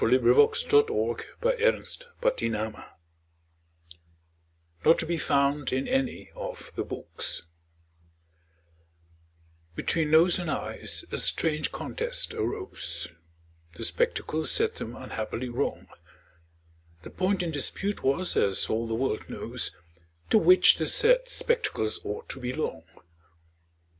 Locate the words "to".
4.97-5.05, 20.31-20.39, 22.29-22.39